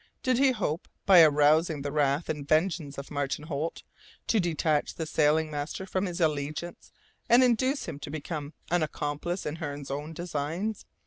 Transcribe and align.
Did 0.23 0.39
he 0.39 0.49
hope, 0.51 0.87
by 1.05 1.21
arousing 1.21 1.83
the 1.83 1.91
wrath 1.91 2.27
and 2.27 2.47
vengeance 2.47 2.97
of 2.97 3.11
Martin 3.11 3.43
Holt, 3.45 3.83
to 4.25 4.39
detach 4.39 4.95
the 4.95 5.05
sailing 5.05 5.51
master 5.51 5.85
from 5.85 6.07
his 6.07 6.19
allegiance 6.19 6.91
and 7.29 7.43
induce 7.43 7.85
him 7.85 7.99
to 7.99 8.09
become 8.09 8.53
an 8.71 8.81
accomplice 8.81 9.45
in 9.45 9.57
Hearne's 9.57 9.91
own 9.91 10.13
designs? 10.13 10.87